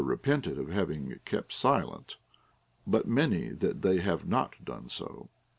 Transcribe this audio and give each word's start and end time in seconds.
25 0.01 0.19
repented 0.19 0.57
of 0.57 0.69
having 0.69 1.19
kept 1.25 1.53
silence; 1.53 2.15
but 2.87 3.07
mEiny 3.07 3.49
that 3.53 3.83
they 3.83 3.99
have 3.99 4.25
not 4.25 4.55
done 4.65 4.89
so. 4.89 5.29